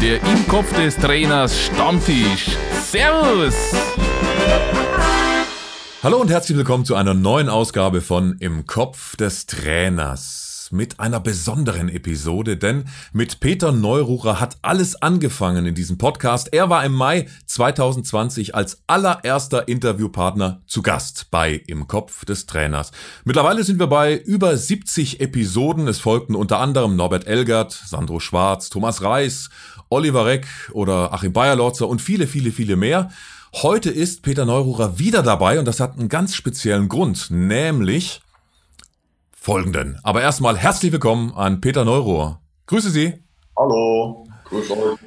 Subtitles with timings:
[0.00, 2.50] Der im Kopf des Trainers Stammtisch.
[2.80, 3.54] Servus!
[6.02, 11.20] Hallo und herzlich willkommen zu einer neuen Ausgabe von Im Kopf des Trainers mit einer
[11.20, 16.52] besonderen Episode, denn mit Peter Neururer hat alles angefangen in diesem Podcast.
[16.52, 22.92] Er war im Mai 2020 als allererster Interviewpartner zu Gast bei Im Kopf des Trainers.
[23.24, 25.88] Mittlerweile sind wir bei über 70 Episoden.
[25.88, 29.50] Es folgten unter anderem Norbert Elgert, Sandro Schwarz, Thomas Reis,
[29.88, 33.10] Oliver Reck oder Achim Bayerlotzer und viele, viele, viele mehr.
[33.54, 38.20] Heute ist Peter Neururer wieder dabei und das hat einen ganz speziellen Grund, nämlich
[39.48, 39.98] folgenden.
[40.02, 42.42] Aber erstmal herzlich willkommen an Peter Neurohr.
[42.66, 43.14] Grüße Sie.
[43.56, 44.98] Hallo, grüß euch.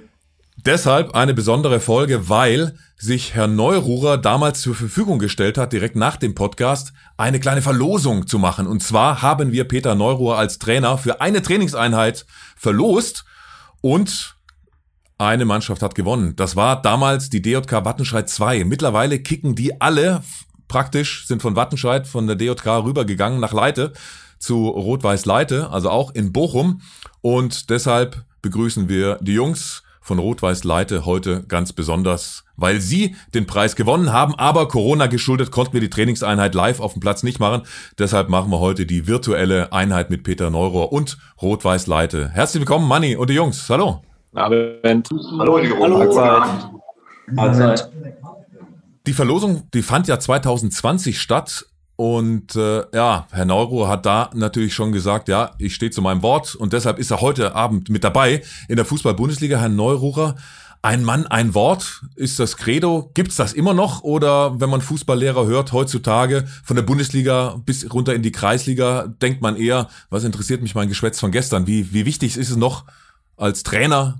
[0.57, 6.17] Deshalb eine besondere Folge, weil sich Herr Neururer damals zur Verfügung gestellt hat, direkt nach
[6.17, 8.65] dem Podcast, eine kleine Verlosung zu machen.
[8.65, 13.25] Und zwar haben wir Peter Neururer als Trainer für eine Trainingseinheit verlost
[13.81, 14.37] und
[15.19, 16.35] eine Mannschaft hat gewonnen.
[16.35, 18.63] Das war damals die DJK Wattenscheid 2.
[18.63, 20.23] Mittlerweile kicken die alle
[20.67, 23.93] praktisch, sind von Wattenscheid, von der DJK rübergegangen nach Leite
[24.41, 26.81] zu Rot-Weiß Leite, also auch in Bochum.
[27.21, 33.45] Und deshalb begrüßen wir die Jungs von Rot-Weiß Leite heute ganz besonders, weil sie den
[33.45, 34.33] Preis gewonnen haben.
[34.35, 37.61] Aber Corona geschuldet konnten wir die Trainingseinheit live auf dem Platz nicht machen.
[37.99, 42.29] Deshalb machen wir heute die virtuelle Einheit mit Peter Neurohr und Rot-Weiß Leite.
[42.29, 43.69] Herzlich willkommen, Manni und die Jungs.
[43.69, 44.01] Hallo.
[44.33, 45.09] Abend.
[45.37, 45.97] Hallo, die Hallo.
[45.99, 46.69] Mahlzeit.
[47.31, 47.91] Mahlzeit.
[49.07, 51.65] Die Verlosung, die fand ja 2020 statt
[52.01, 56.23] und äh, ja, Herr Neuro hat da natürlich schon gesagt, ja, ich stehe zu meinem
[56.23, 59.59] Wort und deshalb ist er heute Abend mit dabei in der Fußball-Bundesliga.
[59.59, 60.35] Herr Neururer,
[60.81, 63.11] ein Mann, ein Wort, ist das Credo?
[63.13, 64.01] Gibt's das immer noch?
[64.01, 69.43] Oder wenn man Fußballlehrer hört heutzutage von der Bundesliga bis runter in die Kreisliga, denkt
[69.43, 71.67] man eher, was interessiert mich mein Geschwätz von gestern?
[71.67, 72.85] Wie, wie wichtig ist es noch
[73.37, 74.17] als Trainer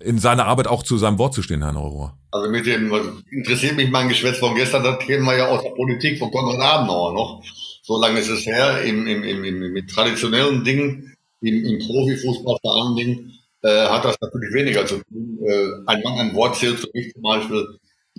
[0.00, 2.18] in seiner Arbeit auch zu seinem Wort zu stehen, Herr Neururer?
[2.30, 2.92] Also mit dem,
[3.30, 6.60] interessiert mich mein Geschwätz von gestern, das kennen wir ja aus der Politik von Konrad
[6.60, 7.42] Adenauer noch.
[7.82, 12.56] So lange ist es her, im, im, im, im, mit traditionellen Dingen, im, im Profifußball
[12.60, 13.32] vor allen Dingen,
[13.62, 15.38] äh, hat das natürlich weniger zu tun.
[15.44, 17.66] Äh, ein Mann, ein Wort zählt für mich zum Beispiel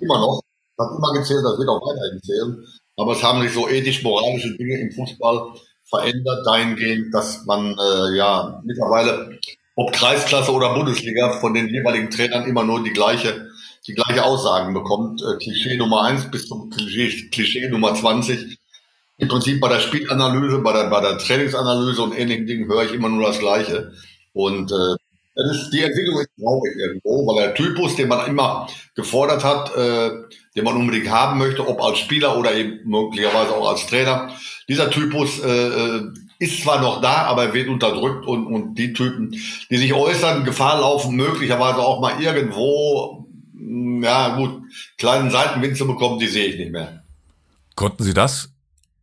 [0.00, 0.42] immer noch.
[0.78, 2.64] Hat immer gezählt, das wird auch weiterhin zählen.
[2.96, 5.54] Aber es haben sich so ethisch-moralische Dinge im Fußball
[5.84, 9.38] verändert, dahingehend, dass man äh, ja mittlerweile,
[9.78, 13.48] ob Kreisklasse oder Bundesliga, von den jeweiligen Trainern immer nur die gleiche
[13.86, 15.22] die gleiche Aussagen bekommt.
[15.22, 18.58] Äh, Klischee Nummer eins bis zum Klischee, Klischee Nummer 20.
[19.18, 22.92] Im Prinzip bei der Spielanalyse, bei der, bei der Trainingsanalyse und ähnlichen Dingen höre ich
[22.92, 23.92] immer nur das Gleiche.
[24.32, 24.96] Und äh,
[25.36, 29.76] das ist, die Entwicklung ist traurig irgendwo, weil der Typus, den man immer gefordert hat,
[29.76, 30.10] äh,
[30.56, 34.32] den man unbedingt haben möchte, ob als Spieler oder eben möglicherweise auch als Trainer,
[34.68, 38.92] dieser Typus äh, äh ist zwar noch da, aber er wird unterdrückt und, und die
[38.92, 39.30] Typen,
[39.70, 43.28] die sich äußern, Gefahr laufen, möglicherweise auch mal irgendwo
[44.02, 44.62] ja gut,
[44.96, 47.02] kleinen Seitenwind zu bekommen, die sehe ich nicht mehr.
[47.74, 48.50] Konnten Sie das,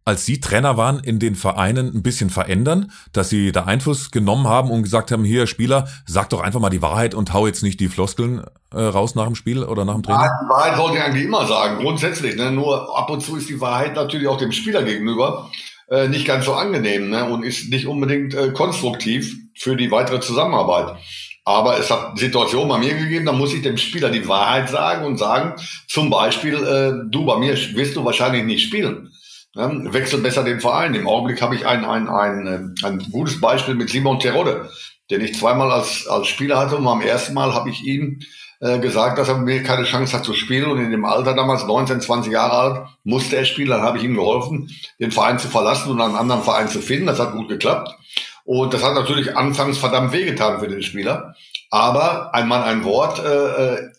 [0.06, 4.48] als Sie Trainer waren, in den Vereinen ein bisschen verändern, dass Sie da Einfluss genommen
[4.48, 7.64] haben und gesagt haben, hier Spieler, sag doch einfach mal die Wahrheit und hau jetzt
[7.64, 10.22] nicht die Floskeln äh, raus nach dem Spiel oder nach dem Training?
[10.22, 12.36] Ja, die Wahrheit sollte ich eigentlich immer sagen, grundsätzlich.
[12.36, 12.52] Ne?
[12.52, 15.50] Nur ab und zu ist die Wahrheit natürlich auch dem Spieler gegenüber
[15.90, 17.26] äh, nicht ganz so angenehm ne?
[17.26, 20.98] und ist nicht unbedingt äh, konstruktiv für die weitere Zusammenarbeit.
[21.44, 25.06] Aber es hat Situationen bei mir gegeben, da muss ich dem Spieler die Wahrheit sagen
[25.06, 25.54] und sagen,
[25.88, 29.12] zum Beispiel, äh, du, bei mir wirst du wahrscheinlich nicht spielen.
[29.54, 29.94] Ne?
[29.94, 30.96] Wechsel besser den Verein.
[30.96, 34.70] Im Augenblick habe ich ein, ein, ein, äh, ein gutes Beispiel mit Simon Terodde,
[35.12, 38.22] den ich zweimal als, als Spieler hatte und am ersten Mal habe ich ihm
[38.66, 41.66] äh, gesagt, dass er mir keine Chance hat zu spielen und in dem Alter damals
[41.66, 43.70] 19, 20 Jahre alt musste er spielen.
[43.70, 47.06] Dann habe ich ihm geholfen, den Verein zu verlassen und einen anderen Verein zu finden.
[47.06, 47.96] Das hat gut geklappt.
[48.44, 51.36] Und das hat natürlich anfangs verdammt wehgetan für den Spieler.
[51.70, 53.20] Aber ein Mann, ein Wort.
[53.20, 53.92] Äh, äh,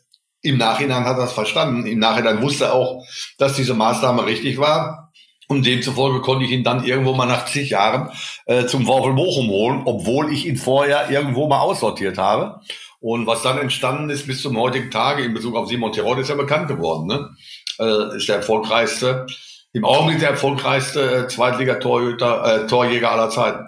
[0.43, 1.87] Im Nachhinein hat er es verstanden.
[1.87, 3.05] Im Nachhinein wusste er auch,
[3.38, 5.12] dass diese Maßnahme richtig war.
[5.49, 8.10] Und demzufolge konnte ich ihn dann irgendwo mal nach zig Jahren
[8.47, 12.62] äh, zum VfL Bochum holen, obwohl ich ihn vorher irgendwo mal aussortiert habe.
[13.00, 16.28] Und was dann entstanden ist bis zum heutigen Tage in Bezug auf Simon Tirol ist
[16.28, 17.06] ja bekannt geworden.
[17.06, 17.31] Ne?
[17.78, 19.26] Äh, ist der erfolgreichste,
[19.72, 23.66] im Augenblick der erfolgreichste äh, Zweitligatorjäger äh, Torjäger aller Zeiten.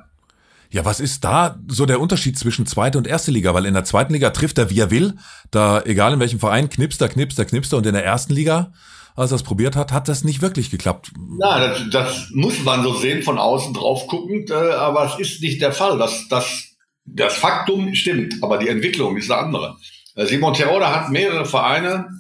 [0.71, 3.55] Ja, was ist da so der Unterschied zwischen zweite und erste Liga?
[3.55, 5.15] Weil in der zweiten Liga trifft er, wie er will.
[5.51, 7.79] Da, egal in welchem Verein, knipst er, knipst er, knipst er.
[7.79, 8.73] Und in der ersten Liga,
[9.17, 11.11] als er es probiert hat, hat das nicht wirklich geklappt.
[11.41, 14.51] Ja, das, das muss man so sehen, von außen drauf guckend.
[14.51, 15.97] Äh, aber es ist nicht der Fall.
[15.97, 16.68] Das, das,
[17.15, 19.77] das Faktum stimmt, aber die Entwicklung ist eine andere.
[20.15, 22.19] Äh, Simon Terodde hat mehrere Vereine,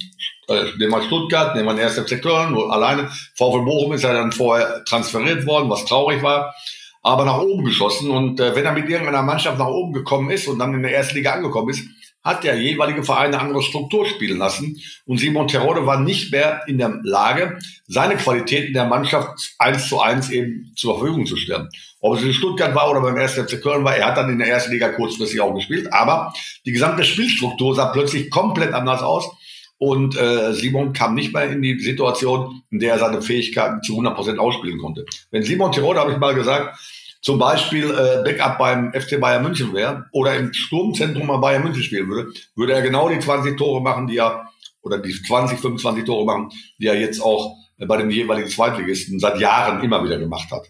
[0.48, 1.98] äh, nehmen wir Stuttgart, nehmen wir 1.
[1.98, 3.10] FC Köln, alleine.
[3.34, 6.54] VfL Bochum ist ja dann vorher transferiert worden, was traurig war.
[7.02, 8.10] aber nach oben geschossen.
[8.10, 10.94] Und äh, wenn er mit irgendeiner Mannschaft nach oben gekommen ist und dann in der
[10.94, 11.86] ersten Liga angekommen ist,
[12.28, 14.80] hat der jeweilige Verein eine andere Struktur spielen lassen.
[15.06, 20.00] Und Simon Terodde war nicht mehr in der Lage, seine Qualitäten der Mannschaft eins zu
[20.00, 21.70] eins eben zur Verfügung zu stellen.
[22.00, 23.32] Ob es in Stuttgart war oder beim 1.
[23.32, 25.90] FC Köln war, er hat dann in der ersten Liga kurzfristig auch gespielt.
[25.92, 26.34] Aber
[26.66, 29.30] die gesamte Spielstruktur sah plötzlich komplett anders aus.
[29.78, 33.92] Und äh, Simon kam nicht mehr in die Situation, in der er seine Fähigkeiten zu
[33.92, 35.06] 100 Prozent ausspielen konnte.
[35.30, 36.78] Wenn Simon Tirode, habe ich mal gesagt,
[37.20, 41.82] zum Beispiel äh, Backup beim FC Bayern München wäre oder im Sturmzentrum bei Bayern München
[41.82, 44.48] spielen würde, würde er genau die 20 Tore machen, die er,
[44.82, 49.40] oder die 20, 25 Tore machen, die er jetzt auch bei dem jeweiligen Zweitligisten seit
[49.40, 50.68] Jahren immer wieder gemacht hat.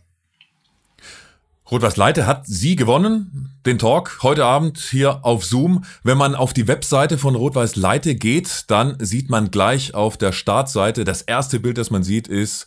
[1.71, 5.85] Rot-Weiß Leite hat Sie gewonnen, den Talk heute Abend hier auf Zoom.
[6.03, 10.33] Wenn man auf die Webseite von Rot-Weiß Leite geht, dann sieht man gleich auf der
[10.33, 12.67] Startseite, das erste Bild, das man sieht, ist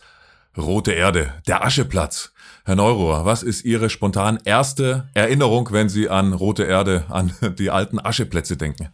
[0.56, 2.31] Rote Erde, der Ascheplatz.
[2.64, 7.70] Herr Neurohr, was ist Ihre spontan erste Erinnerung, wenn Sie an Rote Erde, an die
[7.70, 8.88] alten Ascheplätze denken?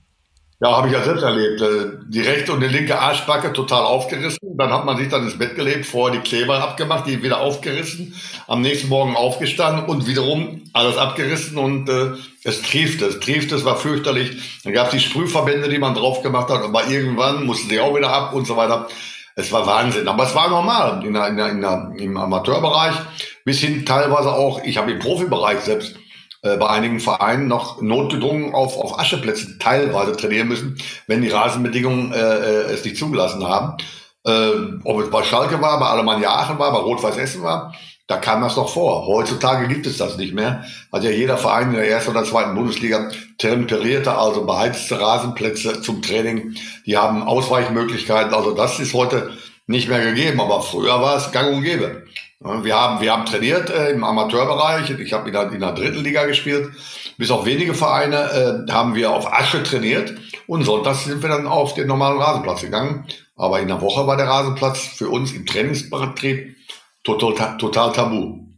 [0.61, 1.61] Ja, habe ich ja selbst erlebt.
[1.61, 4.38] Äh, die rechte und die linke Arschbacke total aufgerissen.
[4.56, 8.15] Dann hat man sich dann ins Bett gelebt, vorher die Kleber abgemacht, die wieder aufgerissen,
[8.47, 12.12] am nächsten Morgen aufgestanden und wiederum alles abgerissen und äh,
[12.44, 13.05] es triefte.
[13.05, 14.62] Es triefte, es war fürchterlich.
[14.64, 17.94] Dann gab es die Sprühverbände, die man drauf gemacht hat, aber irgendwann mussten sie auch
[17.94, 18.88] wieder ab und so weiter.
[19.38, 20.08] Es war Wahnsinn.
[20.08, 22.94] Aber es war normal in der, in der, in der, im Amateurbereich
[23.44, 25.94] bis hin teilweise auch, ich habe im Profibereich selbst
[26.43, 30.76] äh, bei einigen Vereinen noch notgedrungen auf, auf Ascheplätzen teilweise trainieren müssen,
[31.06, 33.76] wenn die Rasenbedingungen äh, äh, es nicht zugelassen haben.
[34.26, 34.50] Äh,
[34.82, 37.73] ob es bei Schalke war, bei Alemannia Aachen war, bei Rot-Weiß Essen war,
[38.08, 39.06] da kam das noch vor.
[39.06, 40.64] Heutzutage gibt es das nicht mehr.
[40.90, 46.00] Hat ja jeder Verein in der ersten oder zweiten Bundesliga temperierte, also beheizte Rasenplätze zum
[46.00, 46.56] Training.
[46.87, 48.32] Die haben Ausweichmöglichkeiten.
[48.32, 49.32] Also das ist heute
[49.66, 52.05] nicht mehr gegeben, aber früher war es gang und gäbe.
[52.40, 54.88] Wir haben, wir haben trainiert äh, im Amateurbereich.
[54.88, 56.70] Ich habe in, der, in der dritten Liga gespielt.
[57.19, 60.14] Bis auf wenige Vereine äh, haben wir auf Asche trainiert.
[60.46, 63.04] Und sonntags sind wir dann auf den normalen Rasenplatz gegangen.
[63.37, 66.56] Aber in der Woche war der Rasenplatz für uns im Trainingsbetrieb
[67.16, 68.49] total, total tabu.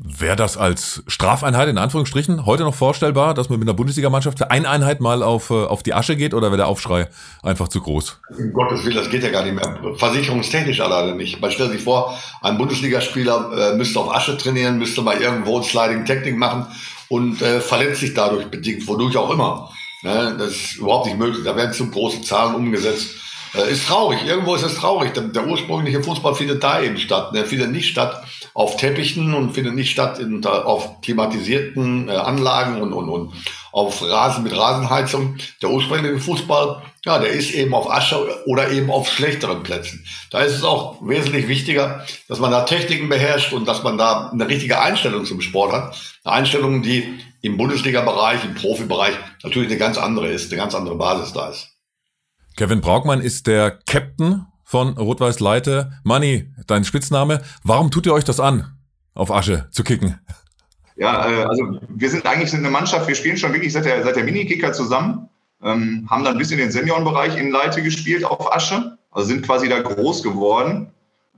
[0.00, 4.48] Wäre das als Strafeinheit in Anführungsstrichen heute noch vorstellbar, dass man mit einer Bundesligamannschaft für
[4.52, 7.08] eine Einheit mal auf, äh, auf die Asche geht oder wäre der Aufschrei
[7.42, 8.20] einfach zu groß?
[8.38, 9.96] Um Gottes Willen, das geht ja gar nicht mehr.
[9.96, 11.40] Versicherungstechnisch alleine nicht.
[11.40, 16.04] Man stellt sich vor, ein Bundesligaspieler äh, müsste auf Asche trainieren, müsste mal irgendwo Sliding
[16.04, 16.66] Technik machen
[17.08, 19.72] und äh, verletzt sich dadurch bedingt, wodurch auch immer.
[20.02, 20.36] Ne?
[20.38, 21.42] Das ist überhaupt nicht möglich.
[21.44, 23.16] Da werden zu große Zahlen umgesetzt.
[23.54, 24.24] Äh, ist traurig.
[24.26, 25.12] Irgendwo ist es traurig.
[25.14, 27.34] Der, ursprüngliche Fußball findet da eben statt.
[27.34, 28.22] Der findet nicht statt
[28.54, 33.32] auf Teppichen und findet nicht statt in, auf klimatisierten äh, Anlagen und, und, und
[33.72, 35.36] auf Rasen mit Rasenheizung.
[35.62, 40.04] Der ursprüngliche Fußball, ja, der ist eben auf Asche oder eben auf schlechteren Plätzen.
[40.30, 44.30] Da ist es auch wesentlich wichtiger, dass man da Techniken beherrscht und dass man da
[44.30, 45.96] eine richtige Einstellung zum Sport hat.
[46.24, 50.96] Eine Einstellung, die im Bundesliga-Bereich, im Profibereich natürlich eine ganz andere ist, eine ganz andere
[50.96, 51.77] Basis da ist.
[52.58, 55.92] Kevin Braugmann ist der Captain von Rot-Weiß Leite.
[56.02, 57.40] Manni, dein Spitzname.
[57.62, 58.76] Warum tut ihr euch das an,
[59.14, 60.18] auf Asche zu kicken?
[60.96, 64.16] Ja, äh, also wir sind eigentlich eine Mannschaft, wir spielen schon wirklich seit der, seit
[64.16, 65.28] der Minikicker zusammen,
[65.62, 69.68] ähm, haben dann bis in den Seniorenbereich in Leite gespielt auf Asche, also sind quasi
[69.68, 70.90] da groß geworden.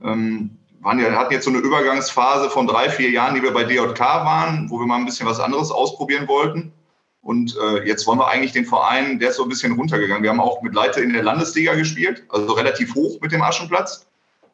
[0.03, 3.65] Ähm, waren ja, hatten jetzt so eine Übergangsphase von drei, vier Jahren, die wir bei
[3.65, 6.73] DJK waren, wo wir mal ein bisschen was anderes ausprobieren wollten.
[7.21, 10.23] Und äh, jetzt wollen wir eigentlich den Verein, der ist so ein bisschen runtergegangen.
[10.23, 14.07] Wir haben auch mit Leiter in der Landesliga gespielt, also relativ hoch mit dem Aschenplatz.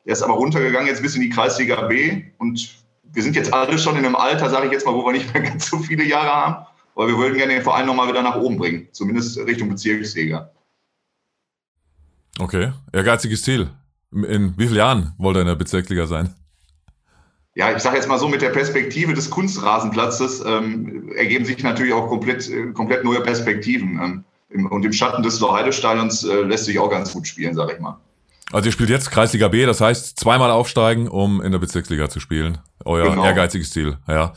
[0.06, 2.24] Der ist aber runtergegangen jetzt bis in die Kreisliga B.
[2.38, 2.78] Und
[3.14, 5.34] wir sind jetzt alle schon in einem Alter, sage ich jetzt mal, wo wir nicht
[5.34, 6.66] mehr ganz so viele Jahre haben.
[6.96, 10.52] Aber wir wollten gerne den Verein nochmal wieder nach oben bringen, zumindest Richtung Bezirksliga.
[12.40, 13.70] Okay, ehrgeiziges Ziel.
[14.12, 16.36] In wie vielen Jahren wollt ihr in der Bezirksliga sein?
[17.58, 21.92] Ja, ich sage jetzt mal so, mit der Perspektive des Kunstrasenplatzes ähm, ergeben sich natürlich
[21.92, 24.00] auch komplett, äh, komplett neue Perspektiven.
[24.00, 27.74] Ähm, im, und im Schatten des Loheide-Stadions äh, lässt sich auch ganz gut spielen, sage
[27.74, 27.98] ich mal.
[28.52, 32.20] Also ihr spielt jetzt Kreisliga B, das heißt zweimal aufsteigen, um in der Bezirksliga zu
[32.20, 32.60] spielen.
[32.86, 33.26] Euer genau.
[33.26, 34.34] ehrgeiziges Ziel, ja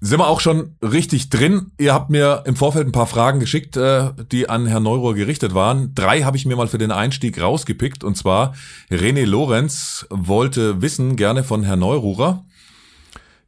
[0.00, 1.72] sind wir auch schon richtig drin.
[1.78, 5.54] Ihr habt mir im Vorfeld ein paar Fragen geschickt, äh, die an Herrn Neurohr gerichtet
[5.54, 5.94] waren.
[5.94, 8.02] Drei habe ich mir mal für den Einstieg rausgepickt.
[8.02, 8.54] Und zwar
[8.90, 12.44] René Lorenz wollte wissen, gerne von Herrn Neururer,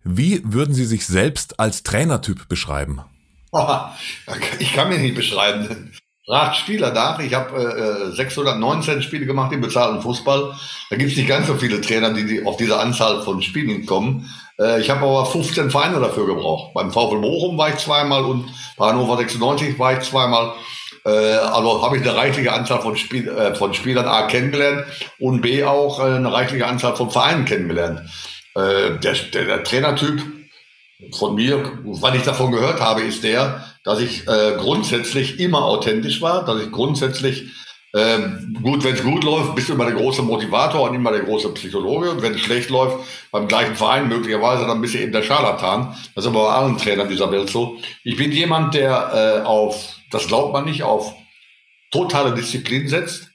[0.05, 3.01] wie würden Sie sich selbst als Trainertyp beschreiben?
[4.59, 5.93] Ich kann mich nicht beschreiben.
[6.27, 7.19] Fragt Spieler nach.
[7.19, 10.55] Ich habe äh, 619 Spiele gemacht im bezahlten Fußball.
[10.91, 13.87] Da gibt es nicht ganz so viele Trainer, die, die auf diese Anzahl von Spielen
[13.87, 14.29] kommen.
[14.59, 16.75] Äh, ich habe aber 15 Vereine dafür gebraucht.
[16.75, 20.53] Beim VfL Bochum war ich zweimal und bei Hannover 96 war ich zweimal.
[21.05, 24.87] Äh, also habe ich eine reichliche Anzahl von, Spiel, äh, von Spielern A kennengelernt
[25.19, 28.01] und B auch äh, eine reichliche Anzahl von Vereinen kennengelernt.
[28.55, 30.23] Äh, der, der, der Trainertyp
[31.13, 36.23] von mir, was ich davon gehört habe, ist der, dass ich äh, grundsätzlich immer authentisch
[36.23, 37.51] war, dass ich grundsätzlich
[37.95, 41.21] ähm, gut, wenn es gut läuft, bist du immer der große Motivator und immer der
[41.21, 42.11] große Psychologe.
[42.11, 45.95] Und wenn es schlecht läuft, beim gleichen Verein möglicherweise, dann bist du eben der Scharlatan.
[46.15, 47.77] Das ist aber bei allen Trainern dieser Welt so.
[48.03, 51.15] Ich bin jemand, der äh, auf, das glaubt man nicht, auf
[51.91, 53.29] totale Disziplin setzt.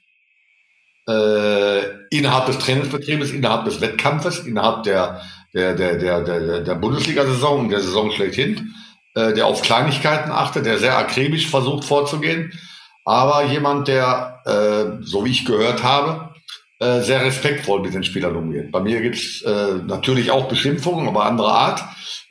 [1.08, 5.22] Äh, innerhalb des Trainingsbetriebes, innerhalb des Wettkampfes, innerhalb der,
[5.54, 8.74] der, der, der, der, der Bundesliga-Saison, der Saison schlechthin,
[9.14, 12.52] äh, der auf Kleinigkeiten achtet, der sehr akribisch versucht vorzugehen
[13.08, 16.28] aber jemand, der, äh, so wie ich gehört habe,
[16.78, 18.70] äh, sehr respektvoll mit den Spielern umgeht.
[18.70, 21.80] Bei mir gibt's äh, natürlich auch Beschimpfungen, aber andere Art.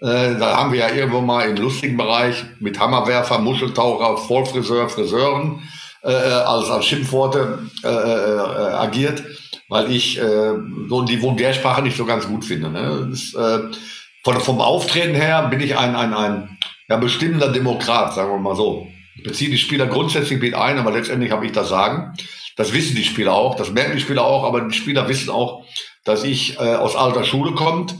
[0.01, 5.63] Äh, da haben wir ja irgendwo mal im lustigen Bereich mit Hammerwerfer, Muscheltaucher, Vollfriseur, Friseuren
[6.03, 9.23] äh, als, als Schimpfworte äh, äh, agiert,
[9.69, 10.53] weil ich äh,
[10.89, 12.69] so die Vulgärsprache nicht so ganz gut finde.
[12.69, 13.07] Ne?
[13.09, 13.63] Das, äh,
[14.23, 16.57] von, vom Auftreten her bin ich ein, ein, ein
[16.87, 18.87] ja, bestimmender Demokrat, sagen wir mal so
[19.23, 22.13] beziehe die Spieler grundsätzlich mit ein, aber letztendlich habe ich das Sagen.
[22.55, 25.65] Das wissen die Spieler auch, das merken die Spieler auch, aber die Spieler wissen auch,
[26.03, 27.95] dass ich äh, aus alter Schule kommt,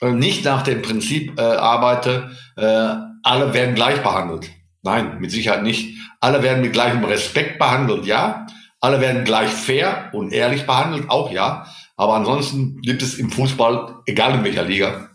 [0.00, 4.50] äh, nicht nach dem Prinzip äh, arbeite, äh, alle werden gleich behandelt.
[4.82, 5.96] Nein, mit Sicherheit nicht.
[6.20, 8.46] Alle werden mit gleichem Respekt behandelt, ja.
[8.80, 11.66] Alle werden gleich fair und ehrlich behandelt, auch ja.
[11.96, 15.09] Aber ansonsten gibt es im Fußball, egal in welcher Liga,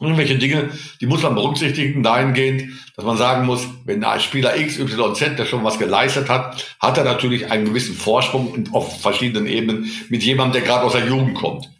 [0.00, 4.78] irgendwelche Dinge, die muss man berücksichtigen dahingehend, dass man sagen muss, wenn ein Spieler X,
[4.78, 9.46] Y, Z, der schon was geleistet hat, hat er natürlich einen gewissen Vorsprung auf verschiedenen
[9.46, 11.70] Ebenen mit jemandem, der gerade aus der Jugend kommt.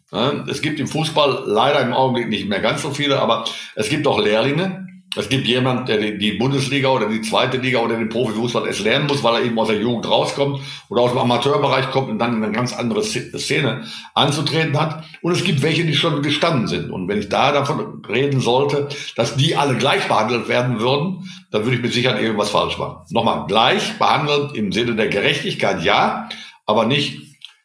[0.49, 3.45] Es gibt im Fußball leider im Augenblick nicht mehr ganz so viele, aber
[3.77, 7.97] es gibt auch Lehrlinge, es gibt jemand, der die Bundesliga oder die zweite Liga oder
[7.97, 11.19] den Profifußball erst lernen muss, weil er eben aus der Jugend rauskommt oder aus dem
[11.19, 15.03] Amateurbereich kommt und dann in eine ganz andere Szene anzutreten hat.
[15.21, 16.91] Und es gibt welche, die schon gestanden sind.
[16.91, 21.65] Und wenn ich da davon reden sollte, dass die alle gleich behandelt werden würden, dann
[21.65, 23.05] würde ich mit Sicherheit irgendwas falsch machen.
[23.11, 26.29] Nochmal, gleich behandelt im Sinne der Gerechtigkeit, ja,
[26.67, 27.21] aber nicht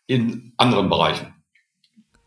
[0.07, 1.35] in anderen Bereichen.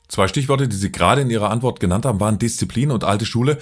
[0.08, 3.58] Zwei Stichworte, die Sie gerade in Ihrer Antwort genannt haben, waren Disziplin und alte Schule.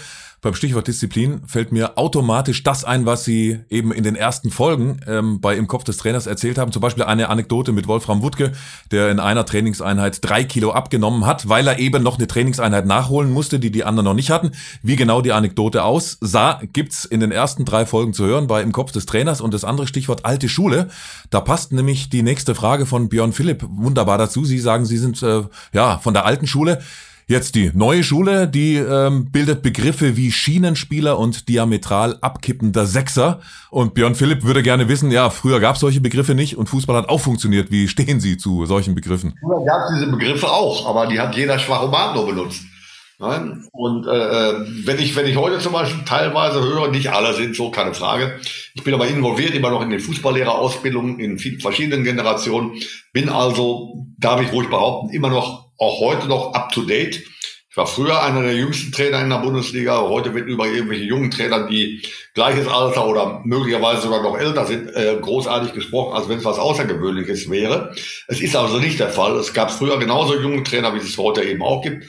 [0.46, 5.00] Beim Stichwort Disziplin fällt mir automatisch das ein, was Sie eben in den ersten Folgen
[5.08, 6.70] ähm, bei Im Kopf des Trainers erzählt haben.
[6.70, 8.52] Zum Beispiel eine Anekdote mit Wolfram Wutke,
[8.92, 13.32] der in einer Trainingseinheit drei Kilo abgenommen hat, weil er eben noch eine Trainingseinheit nachholen
[13.32, 14.52] musste, die die anderen noch nicht hatten.
[14.84, 18.70] Wie genau die Anekdote aussah, gibt's in den ersten drei Folgen zu hören bei Im
[18.70, 19.40] Kopf des Trainers.
[19.40, 20.90] Und das andere Stichwort alte Schule.
[21.30, 24.44] Da passt nämlich die nächste Frage von Björn Philipp wunderbar dazu.
[24.44, 26.80] Sie sagen, Sie sind äh, ja von der alten Schule.
[27.28, 33.40] Jetzt die neue Schule, die ähm, bildet Begriffe wie Schienenspieler und diametral abkippender Sechser.
[33.70, 36.94] Und Björn Philipp würde gerne wissen, ja, früher gab es solche Begriffe nicht und Fußball
[36.94, 37.72] hat auch funktioniert.
[37.72, 39.34] Wie stehen Sie zu solchen Begriffen?
[39.40, 42.62] Früher gab es diese Begriffe auch, aber die hat jeder Schwachomat nur benutzt.
[43.18, 43.66] Nein?
[43.72, 47.56] Und äh, äh, wenn ich wenn ich heute zum Beispiel teilweise höre, nicht alle sind
[47.56, 48.38] so, keine Frage.
[48.74, 52.74] Ich bin aber involviert immer noch in den Fußballlehrerausbildungen in verschiedenen Generationen.
[53.12, 57.22] Bin also, darf ich ruhig behaupten, immer noch auch heute noch up to date.
[57.76, 60.00] Ich war früher einer der jüngsten Trainer in der Bundesliga.
[60.00, 62.00] Heute wird über irgendwelche jungen Trainer, die
[62.32, 66.58] gleiches Alter oder möglicherweise sogar noch älter sind, äh, großartig gesprochen, als wenn es was
[66.58, 67.94] Außergewöhnliches wäre.
[68.28, 69.36] Es ist also nicht der Fall.
[69.36, 72.06] Es gab früher genauso junge Trainer, wie es heute eben auch gibt.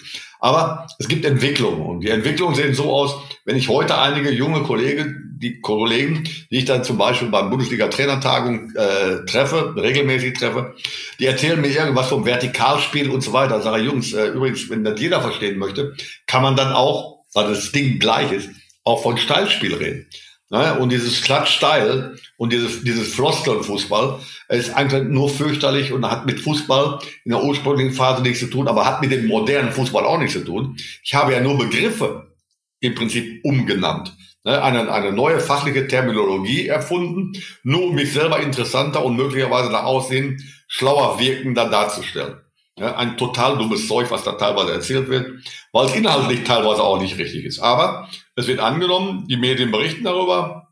[0.48, 4.64] Aber es gibt Entwicklungen und die Entwicklungen sehen so aus, wenn ich heute einige junge
[4.64, 10.74] Kollegen, die Kollegen, die ich dann zum Beispiel beim Bundesliga-Trainertagung äh, treffe, regelmäßig treffe,
[11.20, 13.62] die erzählen mir irgendwas vom Vertikalspiel und so weiter.
[13.62, 17.74] Sage Jungs, äh, übrigens, wenn das jeder verstehen möchte, kann man dann auch, weil das
[17.74, 18.50] Ding gleich ist,
[18.86, 20.08] auch von Steilspiel reden.
[20.50, 20.80] Ne?
[20.80, 27.00] Und dieses Klatschsteil und dieses, dieses Floskeln-Fußball ist eigentlich nur fürchterlich und hat mit Fußball
[27.26, 30.34] in der ursprünglichen Phase nichts zu tun, aber hat mit dem modernen Fußball auch nichts
[30.34, 30.78] zu tun.
[31.04, 32.32] Ich habe ja nur Begriffe
[32.80, 34.16] im Prinzip umgenannt.
[34.44, 34.62] Ne?
[34.64, 40.42] Eine, eine neue fachliche Terminologie erfunden, nur um mich selber interessanter und möglicherweise nach außen
[40.68, 42.38] schlauer wirkender darzustellen.
[42.80, 47.02] Ja, ein total dummes Zeug, was da teilweise erzählt wird, weil es inhaltlich teilweise auch
[47.02, 47.60] nicht richtig ist.
[47.60, 50.68] Aber es wird angenommen, die Medien berichten darüber.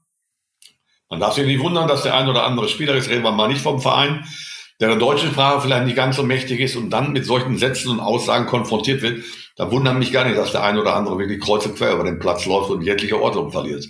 [1.10, 3.48] Man darf sich nicht wundern, dass der ein oder andere Spieler, jetzt reden wir mal
[3.48, 4.24] nicht vom Verein,
[4.80, 7.90] der der deutschen Sprache vielleicht nicht ganz so mächtig ist und dann mit solchen Sätzen
[7.90, 9.24] und Aussagen konfrontiert wird,
[9.56, 12.04] da wundert mich gar nicht, dass der ein oder andere wirklich kreuz und quer über
[12.04, 13.86] den Platz läuft und jegliche Ordnung verliert.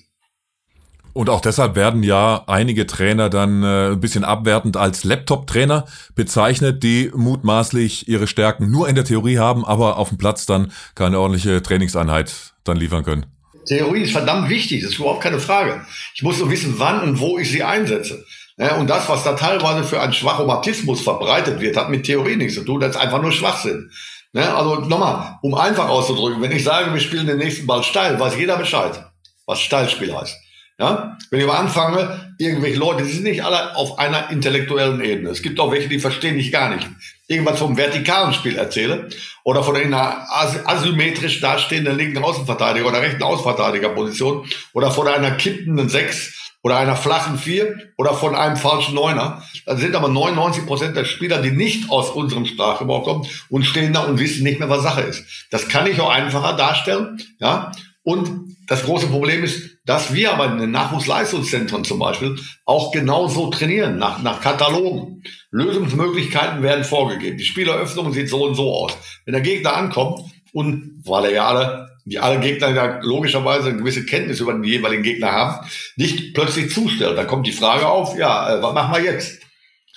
[1.11, 6.83] Und auch deshalb werden ja einige Trainer dann äh, ein bisschen abwertend als Laptop-Trainer bezeichnet,
[6.83, 11.19] die mutmaßlich ihre Stärken nur in der Theorie haben, aber auf dem Platz dann keine
[11.19, 13.34] ordentliche Trainingseinheit dann liefern können.
[13.65, 15.85] Theorie ist verdammt wichtig, das ist überhaupt keine Frage.
[16.13, 18.25] Ich muss nur wissen, wann und wo ich sie einsetze.
[18.57, 22.55] Ja, und das, was da teilweise für einen Schwachomatismus verbreitet wird, hat mit Theorie nichts
[22.55, 23.91] zu tun, das ist einfach nur Schwachsinn.
[24.33, 28.19] Ja, also nochmal, um einfach auszudrücken, wenn ich sage, wir spielen den nächsten Ball steil,
[28.19, 29.03] weiß jeder Bescheid.
[29.45, 30.35] was Stallspiel heißt.
[30.77, 31.17] Ja?
[31.29, 35.29] Wenn ich aber anfange, irgendwelche Leute, die sind nicht alle auf einer intellektuellen Ebene.
[35.29, 36.87] Es gibt auch welche, die verstehen dich gar nicht.
[37.27, 39.09] Irgendwas vom vertikalen Spiel erzähle
[39.43, 40.27] oder von einer
[40.65, 47.37] asymmetrisch dastehenden linken Außenverteidiger oder rechten Außenverteidigerposition oder von einer kippenden Sechs oder einer flachen
[47.37, 49.43] Vier oder von einem falschen Neuner.
[49.65, 53.93] Dann sind aber 99 Prozent der Spieler, die nicht aus unserem Sprachgebrauch kommen und stehen
[53.93, 55.23] da und wissen nicht mehr, was Sache ist.
[55.51, 57.21] Das kann ich auch einfacher darstellen.
[57.39, 57.71] Ja?
[58.03, 63.49] Und das große Problem ist, dass wir aber in den Nachwuchsleistungszentren zum Beispiel auch genauso
[63.49, 65.23] trainieren, nach, nach Katalogen.
[65.51, 67.37] Lösungsmöglichkeiten werden vorgegeben.
[67.37, 68.97] Die Spieleröffnung sieht so und so aus.
[69.25, 70.21] Wenn der Gegner ankommt
[70.53, 74.63] und weil er ja alle, die alle Gegner ja logischerweise eine gewisse Kenntnis über den
[74.63, 78.95] jeweiligen Gegner haben, nicht plötzlich zustellt, dann kommt die Frage auf, ja, äh, was machen
[78.95, 79.39] wir jetzt?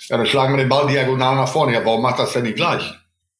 [0.09, 1.73] Ja, dann schlagen wir den Ball diagonal nach vorne.
[1.73, 2.93] Ja, warum macht das denn nicht gleich?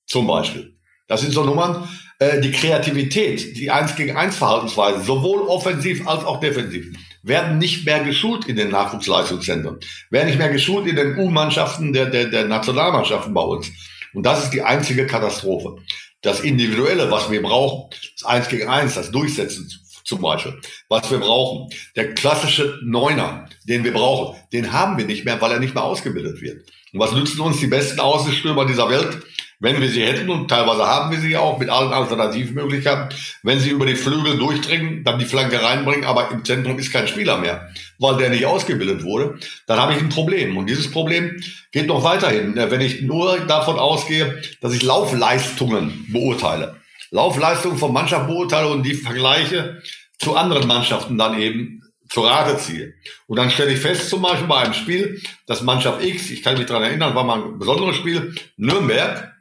[0.06, 0.76] Zum Beispiel.
[1.08, 1.88] Das sind so Nummern,
[2.20, 6.86] äh, die Kreativität, die 1 gegen 1 Verhaltensweise, sowohl offensiv als auch defensiv,
[7.24, 12.08] werden nicht mehr geschult in den Nachwuchsleistungszentren, werden nicht mehr geschult in den U-Mannschaften der,
[12.08, 13.72] der, der Nationalmannschaften bei uns.
[14.14, 15.78] Und das ist die einzige Katastrophe.
[16.22, 19.70] Das Individuelle, was wir brauchen, das 1 gegen 1, das Durchsetzen
[20.04, 20.60] zum Beispiel,
[20.90, 21.70] was wir brauchen.
[21.96, 25.84] Der klassische Neuner, den wir brauchen, den haben wir nicht mehr, weil er nicht mehr
[25.84, 26.66] ausgebildet wird.
[26.92, 29.20] Und was nützen uns die besten Außenstürmer dieser Welt,
[29.62, 33.10] wenn wir sie hätten, und teilweise haben wir sie auch mit allen Alternativmöglichkeiten,
[33.44, 37.08] wenn sie über die Flügel durchdringen, dann die Flanke reinbringen, aber im Zentrum ist kein
[37.08, 39.38] Spieler mehr, weil der nicht ausgebildet wurde,
[39.68, 40.56] dann habe ich ein Problem.
[40.56, 46.78] Und dieses Problem geht noch weiterhin, wenn ich nur davon ausgehe, dass ich Laufleistungen beurteile.
[47.12, 49.82] Laufleistungen von Mannschaft beurteile und die vergleiche
[50.20, 52.94] zu anderen Mannschaften dann eben zu Rate ziehe.
[53.28, 56.58] Und dann stelle ich fest, zum Beispiel bei einem Spiel, dass Mannschaft X, ich kann
[56.58, 59.34] mich daran erinnern, war mal ein besonderes Spiel, Nürnberg,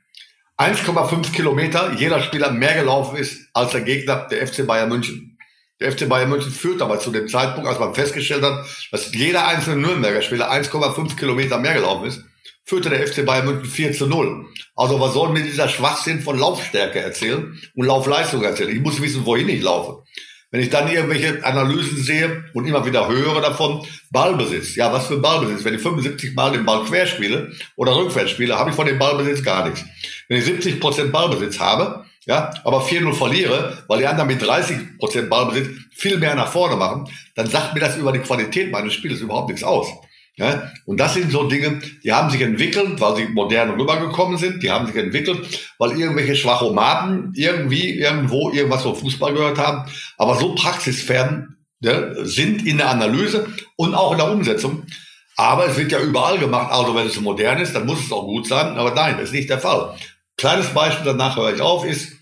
[0.59, 5.39] 1,5 Kilometer jeder Spieler mehr gelaufen ist als der Gegner der FC Bayern München.
[5.79, 9.47] Der FC Bayern München führt aber zu dem Zeitpunkt, als man festgestellt hat, dass jeder
[9.47, 12.25] einzelne Nürnberger Spieler 1,5 Kilometer mehr gelaufen ist,
[12.65, 14.47] führte der FC Bayern München 4 zu 0.
[14.75, 18.75] Also was soll mir dieser Schwachsinn von Laufstärke erzählen und Laufleistung erzählen?
[18.75, 20.03] Ich muss wissen, wohin ich laufe.
[20.51, 24.77] Wenn ich dann irgendwelche Analysen sehe und immer wieder höre davon, Ballbesitz.
[24.77, 25.63] Ja, was für Ballbesitz?
[25.65, 28.99] Wenn ich 75 Mal den Ball quer spiele oder rückwärts spiele, habe ich von dem
[28.99, 29.85] Ballbesitz gar nichts.
[30.29, 34.99] Wenn ich 70 Prozent Ballbesitz habe, ja, aber 4-0 verliere, weil die anderen mit 30
[34.99, 38.95] Prozent Ballbesitz viel mehr nach vorne machen, dann sagt mir das über die Qualität meines
[38.95, 39.89] Spiels überhaupt nichts aus.
[40.39, 44.63] Ja, und das sind so Dinge, die haben sich entwickelt, weil sie modern rübergekommen sind.
[44.63, 49.91] Die haben sich entwickelt, weil irgendwelche Schwachomaten irgendwie irgendwo irgendwas vom Fußball gehört haben.
[50.17, 54.85] Aber so praxisfern ja, sind in der Analyse und auch in der Umsetzung.
[55.35, 56.71] Aber es wird ja überall gemacht.
[56.71, 58.77] Also wenn es modern ist, dann muss es auch gut sein.
[58.77, 59.97] Aber nein, das ist nicht der Fall.
[60.37, 62.13] Kleines Beispiel, danach höre ich auf, ist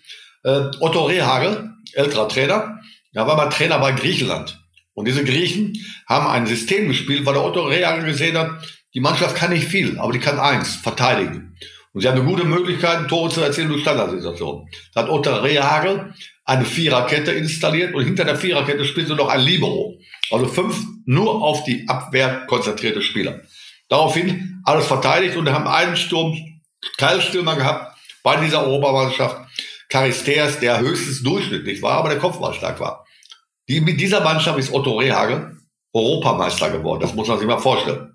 [0.42, 2.80] äh, Otto Rehagel, älterer Trainer.
[3.12, 4.58] Er war mal Trainer bei Griechenland.
[4.96, 5.74] Und diese Griechen
[6.08, 9.98] haben ein System gespielt, weil der Otto Rehagel gesehen hat, die Mannschaft kann nicht viel,
[9.98, 11.54] aber die kann eins, verteidigen.
[11.92, 14.68] Und sie haben eine gute Möglichkeit, Tore zu erzielen durch Standardsituationen.
[14.94, 16.14] Da hat Otto Rehagel
[16.46, 19.98] eine Viererkette installiert und hinter der Viererkette spielt sie noch ein Libero.
[20.30, 23.42] Also fünf nur auf die Abwehr konzentrierte Spieler.
[23.90, 26.34] Daraufhin alles verteidigt und haben einen Sturm,
[26.96, 29.42] Keilstürmer gehabt bei dieser Europameisterschaft.
[29.92, 33.05] Charisteas, der höchstens durchschnittlich war, aber der Kopfball stark war.
[33.68, 35.56] Die, mit dieser Mannschaft ist Otto Rehagel
[35.92, 37.00] Europameister geworden.
[37.00, 38.12] Das muss man sich mal vorstellen.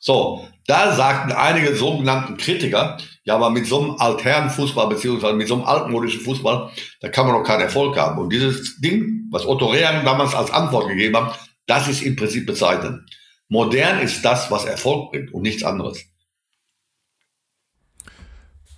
[0.00, 5.48] So, da sagten einige sogenannten Kritiker, ja, aber mit so einem alternen Fußball, beziehungsweise mit
[5.48, 8.18] so einem altmodischen Fußball, da kann man doch keinen Erfolg haben.
[8.18, 12.46] Und dieses Ding, was Otto Rehagel damals als Antwort gegeben hat, das ist im Prinzip
[12.46, 13.00] bezeichnend.
[13.48, 16.04] Modern ist das, was Erfolg bringt und nichts anderes.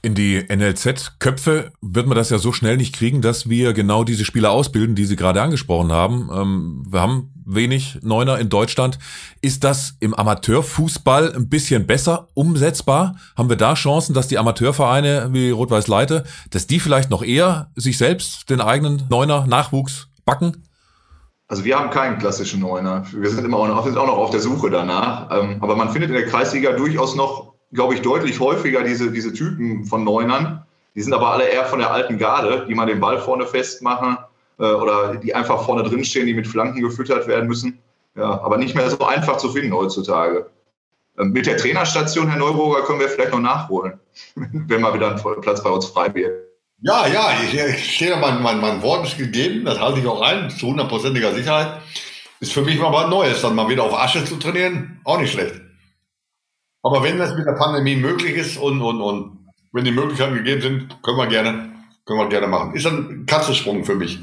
[0.06, 4.24] In die NLZ-Köpfe wird man das ja so schnell nicht kriegen, dass wir genau diese
[4.24, 6.30] Spieler ausbilden, die Sie gerade angesprochen haben.
[6.32, 9.00] Ähm, wir haben wenig Neuner in Deutschland.
[9.42, 13.16] Ist das im Amateurfußball ein bisschen besser umsetzbar?
[13.36, 17.72] Haben wir da Chancen, dass die Amateurvereine wie Rot-Weiß Leite, dass die vielleicht noch eher
[17.74, 20.68] sich selbst den eigenen Neuner-Nachwuchs backen?
[21.48, 23.04] Also wir haben keinen klassischen Neuner.
[23.12, 25.36] Wir sind immer auch noch, sind auch noch auf der Suche danach.
[25.36, 29.32] Ähm, aber man findet in der Kreisliga durchaus noch glaube ich, deutlich häufiger diese, diese
[29.32, 30.64] Typen von Neunern.
[30.96, 34.16] Die sind aber alle eher von der alten Garde, die mal den Ball vorne festmachen
[34.58, 37.78] äh, oder die einfach vorne drin stehen, die mit Flanken gefüttert werden müssen.
[38.16, 40.46] Ja, aber nicht mehr so einfach zu finden heutzutage.
[41.18, 44.00] Ähm, mit der Trainerstation, Herr Neuburger, können wir vielleicht noch nachholen,
[44.34, 46.32] wenn mal wieder ein Platz bei uns frei wird.
[46.80, 50.06] Ja, ja, ich, ich stehe da, mein, mein, mein Wort ist gegeben, das halte ich
[50.06, 51.80] auch ein, zu hundertprozentiger Sicherheit.
[52.40, 55.32] Ist für mich mal was Neues, dann mal wieder auf Asche zu trainieren, auch nicht
[55.32, 55.60] schlecht.
[56.86, 59.38] Aber wenn das mit der Pandemie möglich ist und, und, und
[59.72, 61.72] wenn die Möglichkeiten gegeben sind, können wir gerne,
[62.04, 62.74] können wir gerne machen.
[62.74, 64.20] Ist ein Katzensprung für mich.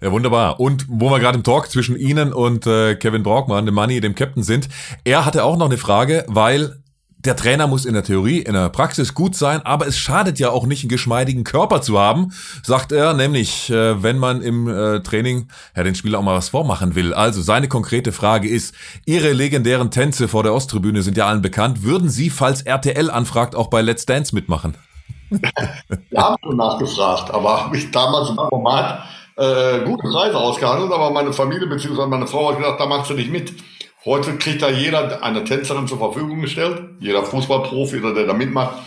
[0.00, 0.58] Ja, wunderbar.
[0.58, 4.16] Und wo wir gerade im Talk zwischen Ihnen und äh, Kevin Brockmann, dem Money, dem
[4.16, 4.68] Captain sind,
[5.04, 6.82] er hatte auch noch eine Frage, weil
[7.24, 10.50] der Trainer muss in der Theorie, in der Praxis gut sein, aber es schadet ja
[10.50, 15.00] auch nicht, einen geschmeidigen Körper zu haben, sagt er, nämlich, äh, wenn man im äh,
[15.00, 17.12] Training ja, den Spieler auch mal was vormachen will.
[17.12, 21.82] Also seine konkrete Frage ist, Ihre legendären Tänze vor der Osttribüne sind ja allen bekannt.
[21.82, 24.76] Würden Sie, falls RTL anfragt, auch bei Let's Dance mitmachen?
[25.30, 29.02] Wir haben schon nachgefragt, aber habe ich damals im Format
[29.36, 32.06] äh, gute Preise ausgehandelt, aber meine Familie bzw.
[32.06, 33.52] meine Frau hat gesagt, da machst du nicht mit.
[34.08, 38.78] Heute kriegt da jeder eine Tänzerin zur Verfügung gestellt, jeder Fußballprofi oder der da mitmacht.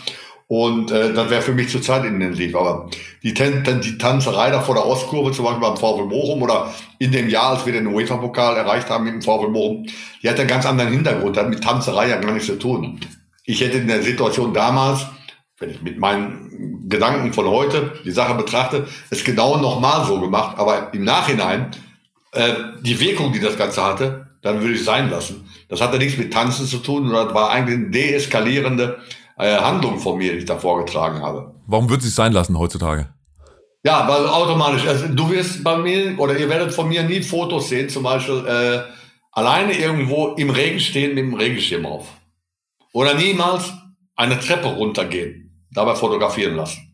[0.48, 2.56] Und äh, das wäre für mich zurzeit intensiv.
[2.56, 2.90] Aber
[3.22, 7.12] die, Tan die Tanzerei da vor der Ostkurve, zum Beispiel beim VfL Bochum oder in
[7.12, 9.86] dem Jahr, als wir den UEFA-Pokal erreicht haben mit dem VfL Bochum,
[10.24, 12.98] die hat einen ganz anderen Hintergrund, hat mit Tanzerei ja gar nichts zu tun.
[13.44, 15.06] Ich hätte in der Situation damals,
[15.60, 20.58] wenn ich mit meinen Gedanken von heute die Sache betrachte, es genau nochmal so gemacht.
[20.58, 21.70] Aber im Nachhinein,
[22.32, 25.48] äh, die Wirkung, die das Ganze hatte, dann würde ich sein lassen.
[25.68, 28.98] Das hatte nichts mit Tanzen zu tun, sondern das war eigentlich eine deeskalierende
[29.38, 31.54] äh, Handlung von mir, die ich da vorgetragen habe.
[31.66, 33.08] Warum würde es sein lassen heutzutage?
[33.84, 37.68] Ja, weil automatisch, also du wirst bei mir oder ihr werdet von mir nie Fotos
[37.68, 38.82] sehen, zum Beispiel äh,
[39.32, 42.06] alleine irgendwo im Regen stehen mit dem Regenschirm auf.
[42.92, 43.72] Oder niemals
[44.14, 46.91] eine Treppe runtergehen, dabei fotografieren lassen.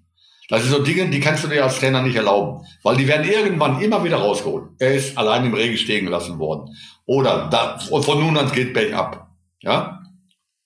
[0.48, 3.28] Das sind so Dinge, die kannst du dir als Trainer nicht erlauben, weil die werden
[3.28, 4.70] irgendwann immer wieder rausgeholt.
[4.78, 6.74] Er ist allein im Regen stehen gelassen worden.
[7.04, 9.30] Oder da, von nun an geht Berg ab.
[9.60, 10.00] Ja?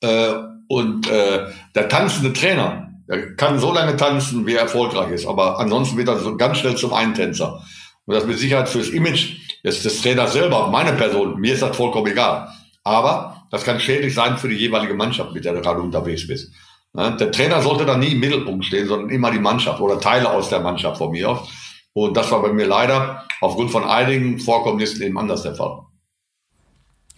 [0.01, 0.35] Äh,
[0.68, 5.59] und äh, der tanzende Trainer, der kann so lange tanzen, wie er erfolgreich ist, aber
[5.59, 7.61] ansonsten wird er so ganz schnell zum Eintänzer.
[8.07, 11.77] Und das mit Sicherheit fürs Image des, des Trainers selber, meine Person, mir ist das
[11.77, 12.49] vollkommen egal.
[12.85, 16.53] Aber das kann schädlich sein für die jeweilige Mannschaft, mit der du gerade unterwegs bist.
[16.95, 20.51] Der Trainer sollte da nie im Mittelpunkt stehen, sondern immer die Mannschaft oder Teile aus
[20.51, 21.49] der Mannschaft von mir aus.
[21.95, 25.81] Und das war bei mir leider aufgrund von einigen Vorkommnissen eben anders der Fall.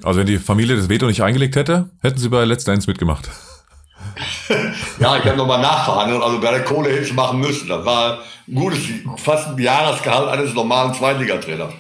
[0.02, 3.30] Also wenn die Familie das Veto nicht eingelegt hätte, hätten sie bei Let's Dance mitgemacht.
[4.98, 7.68] ja, ich habe nochmal nachverhandelt, also bei der Kohle hätte ich machen müssen.
[7.68, 8.80] Das war ein gutes,
[9.16, 11.72] fast ein Jahresgehalt eines normalen Zweitligatrainers.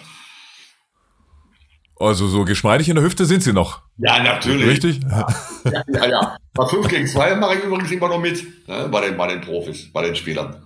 [2.04, 3.80] Also so geschmeidig in der Hüfte sind sie noch.
[3.96, 4.66] Ja, natürlich.
[4.66, 5.00] Richtig?
[5.02, 5.26] Ja,
[5.88, 6.36] ja, ja.
[6.52, 9.40] Bei 5 gegen 2 mache ich übrigens immer noch mit, ne, bei, den, bei den
[9.40, 10.62] Profis, bei den Spielern.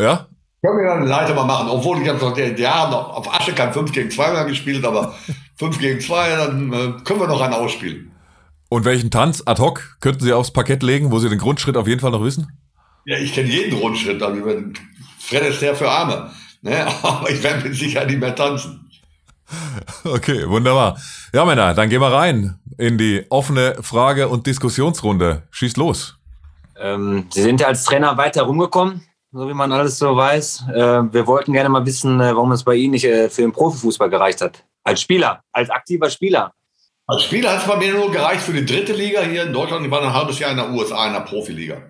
[0.00, 0.26] Ja?
[0.60, 3.72] Können wir dann Leiter mal machen, obwohl ich habe noch Jahre noch auf Asche kein
[3.72, 5.14] 5 gegen 2 mehr gespielt, aber
[5.56, 8.10] 5 gegen 2, dann äh, können wir noch einen ausspielen.
[8.68, 11.86] Und welchen Tanz ad hoc könnten Sie aufs Parkett legen, wo Sie den Grundschritt auf
[11.86, 12.48] jeden Fall noch wissen?
[13.06, 14.22] Ja, ich kenne jeden Grundschritt.
[14.22, 14.42] Also
[15.20, 16.30] Fred ist der für Arme.
[16.60, 16.86] Ne?
[17.02, 18.87] Aber ich werde mit Sicherheit nicht mehr tanzen.
[20.04, 20.98] Okay, wunderbar.
[21.32, 25.42] Ja, Männer, dann gehen wir rein in die offene Frage- und Diskussionsrunde.
[25.50, 26.16] Schießt los.
[26.78, 30.64] Ähm, Sie sind ja als Trainer weiter rumgekommen, so wie man alles so weiß.
[30.72, 33.52] Äh, wir wollten gerne mal wissen, äh, warum es bei Ihnen nicht äh, für den
[33.52, 34.64] Profifußball gereicht hat.
[34.84, 36.52] Als Spieler, als aktiver Spieler.
[37.06, 39.84] Als Spieler hat es bei mir nur gereicht für die dritte Liga hier in Deutschland.
[39.84, 41.82] Ich war ein halbes Jahr in der USA, in der Profiliga.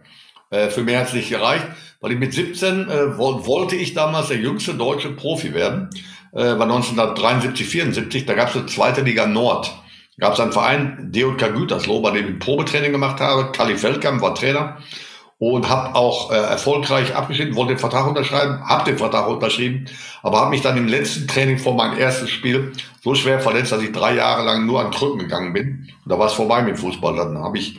[0.51, 1.66] Äh, für mehr hat es nicht gereicht,
[2.01, 5.90] weil ich mit 17 äh, wollte ich damals der jüngste deutsche Profi werden
[6.42, 9.72] war 1973, 74, da gab es eine zweite Liga Nord.
[10.16, 13.53] Da gab es einen Verein, DJK Gütersloh, bei dem ich Probetraining gemacht habe.
[13.53, 14.79] Kali Feldkamp war Trainer
[15.38, 19.87] und habe auch äh, erfolgreich abgeschnitten, wollte den Vertrag unterschreiben, habe den Vertrag unterschrieben,
[20.22, 22.72] aber habe mich dann im letzten Training vor meinem ersten Spiel
[23.03, 25.88] so schwer verletzt, dass ich drei Jahre lang nur an Krücken gegangen bin.
[26.05, 27.14] Und da war es vorbei mit Fußball.
[27.14, 27.79] Dann habe ich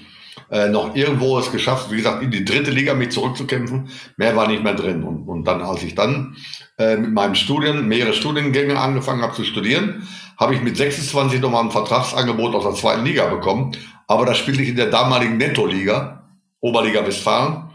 [0.51, 3.89] äh, noch irgendwo es geschafft, wie gesagt, in die dritte Liga mich zurückzukämpfen.
[4.17, 5.03] Mehr war nicht mehr drin.
[5.03, 6.35] Und, und dann, als ich dann
[6.77, 10.07] äh, mit meinem Studien, mehrere Studiengänge angefangen habe zu studieren,
[10.37, 13.73] habe ich mit 26 nochmal ein Vertragsangebot aus der zweiten Liga bekommen.
[14.07, 16.23] Aber da spielte ich in der damaligen Netto-Liga,
[16.61, 17.69] Oberliga Westfalen.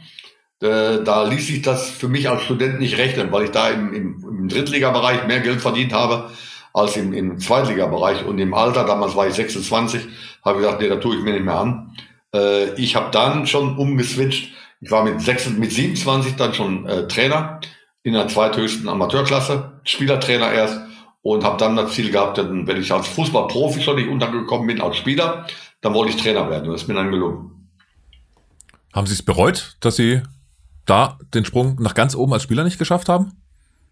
[0.61, 3.93] Äh, da ließ sich das für mich als Student nicht rechnen, weil ich da im,
[3.93, 6.31] im, im Drittligabereich mehr Geld verdient habe
[6.73, 8.25] als im, im Zweitligabereich.
[8.25, 10.03] Und im Alter, damals war ich 26,
[10.45, 11.97] habe ich gesagt, nee, da tue ich mir nicht mehr an.
[12.35, 14.53] Äh, ich habe dann schon umgeswitcht.
[14.81, 17.61] Ich war mit, 6, mit 27 dann schon äh, Trainer
[18.03, 20.79] in der zweithöchsten Amateurklasse, Spielertrainer erst
[21.23, 24.99] und habe dann das Ziel gehabt, wenn ich als Fußballprofi schon nicht untergekommen bin als
[24.99, 25.47] Spieler,
[25.81, 26.67] dann wollte ich Trainer werden.
[26.67, 27.71] Und das ist mir dann gelungen.
[28.93, 30.21] Haben Sie es bereut, dass Sie
[30.85, 33.33] da den Sprung nach ganz oben als Spieler nicht geschafft haben?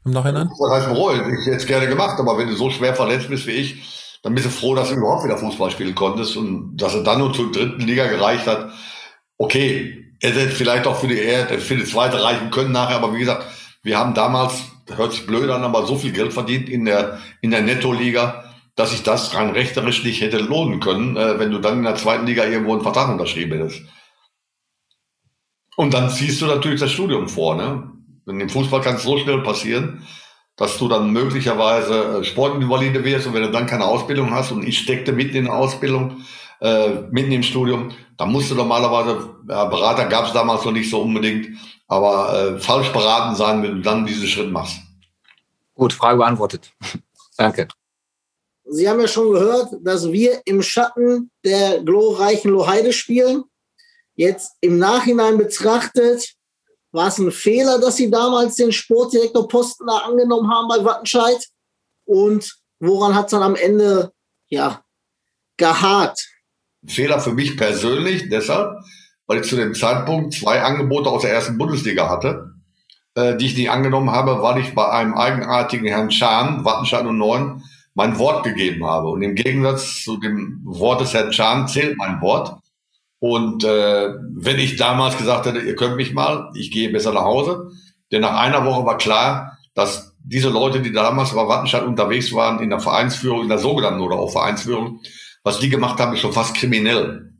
[0.04, 0.50] Im Nachhinein?
[0.58, 1.22] Das heißt bereut.
[1.40, 4.34] Ich hätte es gerne gemacht, aber wenn du so schwer verletzt bist wie ich, dann
[4.34, 7.34] bist du froh, dass du überhaupt wieder Fußball spielen konntest und dass er dann nur
[7.34, 8.72] zur dritten Liga gereicht hat.
[9.36, 11.16] Okay, er hätte vielleicht auch für die,
[11.58, 13.46] für die zweite reichen können nachher, aber wie gesagt,
[13.82, 14.62] wir haben damals,
[14.94, 18.44] hört sich blöd an, aber so viel Geld verdient in der, in der Netto-Liga,
[18.76, 21.96] dass sich das rein rechterisch nicht hätte lohnen können, äh, wenn du dann in der
[21.96, 23.82] zweiten Liga irgendwo einen Vertrag unterschrieben hättest.
[25.76, 27.90] Und dann ziehst du natürlich das Studium vor, ne?
[28.26, 30.06] Denn im Fußball kann es so schnell passieren,
[30.56, 34.66] dass du dann möglicherweise äh, Sportinvalide wirst und wenn du dann keine Ausbildung hast und
[34.66, 36.22] ich steckte mitten in der Ausbildung,
[36.60, 40.90] äh, mitten im Studium, dann musst du normalerweise, ja, Berater gab es damals noch nicht
[40.90, 44.76] so unbedingt, aber äh, falsch beraten sein, wenn du dann diesen Schritt machst.
[45.74, 46.72] Gut, Frage beantwortet.
[47.36, 47.68] Danke.
[48.64, 53.44] Sie haben ja schon gehört, dass wir im Schatten der glorreichen Loheide spielen.
[54.14, 56.34] Jetzt im Nachhinein betrachtet,
[56.92, 61.48] war es ein Fehler, dass Sie damals den Sportdirektorposten da angenommen haben bei Wattenscheid?
[62.04, 64.12] Und woran hat es dann am Ende
[64.48, 64.84] ja,
[65.56, 66.28] gehakt?
[66.86, 68.76] Fehler für mich persönlich, deshalb,
[69.26, 72.52] weil ich zu dem Zeitpunkt zwei Angebote aus der ersten Bundesliga hatte,
[73.14, 77.18] äh, die ich nicht angenommen habe, weil ich bei einem eigenartigen Herrn Schahn, Wattenscheid und
[77.18, 77.62] Neun,
[77.94, 79.08] mein Wort gegeben habe.
[79.08, 82.61] Und im Gegensatz zu dem Wort des Herrn Schahn zählt mein Wort.
[83.22, 87.22] Und äh, wenn ich damals gesagt hätte, ihr könnt mich mal, ich gehe besser nach
[87.22, 87.70] Hause,
[88.10, 92.58] denn nach einer Woche war klar, dass diese Leute, die damals bei Wattenscheid unterwegs waren,
[92.58, 94.98] in der Vereinsführung, in der sogenannten oder auch Vereinsführung,
[95.44, 97.30] was die gemacht haben, ist schon fast kriminell.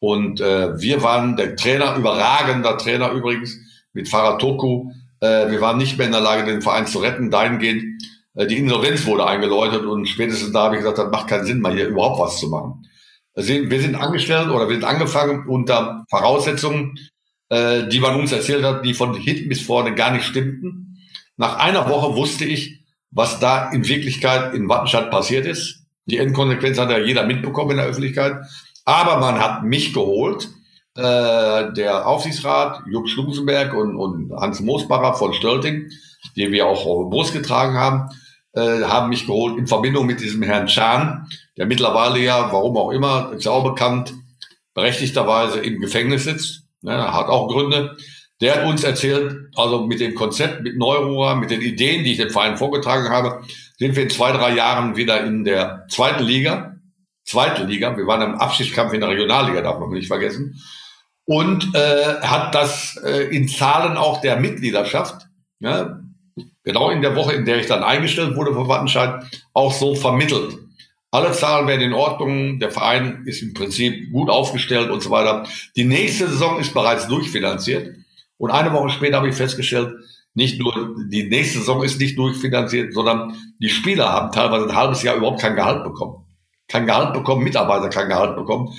[0.00, 3.56] Und äh, wir waren der Trainer, überragender Trainer übrigens,
[3.94, 4.90] mit Faratoku.
[5.20, 7.30] Äh, wir waren nicht mehr in der Lage, den Verein zu retten.
[7.30, 8.02] Dahingehend,
[8.34, 11.62] äh, die Insolvenz wurde eingeläutet und spätestens da habe ich gesagt, das macht keinen Sinn,
[11.62, 12.86] mal hier überhaupt was zu machen.
[13.34, 16.98] Also wir sind angestellt oder wir sind angefangen unter Voraussetzungen,
[17.48, 20.98] äh, die man uns erzählt hat, die von hinten bis vorne gar nicht stimmten.
[21.36, 25.84] Nach einer Woche wusste ich, was da in Wirklichkeit in Wattenscheid passiert ist.
[26.06, 28.36] Die Endkonsequenz hat ja jeder mitbekommen in der Öffentlichkeit.
[28.84, 30.48] Aber man hat mich geholt,
[30.96, 35.90] äh, der Aufsichtsrat, Jupp Schlusenberg und, und Hans Moosbacher von Stölting,
[36.36, 38.08] die wir auch auf Brust getragen haben,
[38.54, 42.90] äh, haben mich geholt in Verbindung mit diesem Herrn Chan, der mittlerweile ja, warum auch
[42.90, 44.14] immer, ist auch bekannt,
[44.74, 46.62] berechtigterweise im Gefängnis sitzt.
[46.82, 47.96] Ne, hat auch Gründe.
[48.40, 52.18] Der hat uns erzählt, also mit dem Konzept, mit Neurohr, mit den Ideen, die ich
[52.18, 53.42] dem Verein vorgetragen habe,
[53.78, 56.76] sind wir in zwei, drei Jahren wieder in der zweiten Liga.
[57.24, 57.96] Zweite Liga.
[57.96, 60.60] Wir waren im Abschiedskampf in der Regionalliga, darf man nicht vergessen.
[61.24, 65.28] Und äh, hat das äh, in Zahlen auch der Mitgliedschaft,
[65.60, 66.01] ja,
[66.64, 70.58] genau in der Woche, in der ich dann eingestellt wurde für Wattenscheid, auch so vermittelt.
[71.10, 75.46] Alle Zahlen werden in Ordnung, der Verein ist im Prinzip gut aufgestellt und so weiter.
[75.76, 77.96] Die nächste Saison ist bereits durchfinanziert.
[78.38, 79.94] Und eine Woche später habe ich festgestellt,
[80.34, 85.02] nicht nur die nächste Saison ist nicht durchfinanziert, sondern die Spieler haben teilweise ein halbes
[85.02, 86.24] Jahr überhaupt kein Gehalt bekommen.
[86.68, 88.72] Kein Gehalt bekommen, Mitarbeiter kein Gehalt bekommen.